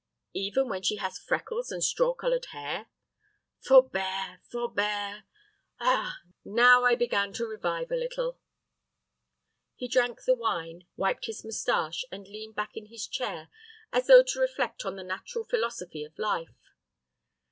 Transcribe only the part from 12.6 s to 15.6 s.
in his chair as though to reflect on the natural